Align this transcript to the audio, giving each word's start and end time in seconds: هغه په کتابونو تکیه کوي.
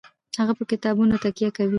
هغه 0.39 0.53
په 0.59 0.63
کتابونو 0.71 1.13
تکیه 1.23 1.49
کوي. 1.55 1.69